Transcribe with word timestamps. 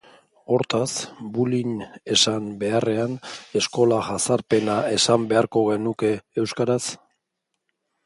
Hortaz, 0.53 0.87
bullying 1.35 1.75
esan 2.15 2.47
beharrean 2.65 3.15
eskola 3.61 4.01
jazarpena 4.09 4.81
esan 4.97 5.31
beharko 5.35 5.67
genuke 5.73 6.15
euskaraz? 6.45 6.85